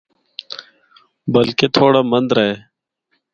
[1.33, 2.53] بلکہ تھوڑا مَندرہ اے۔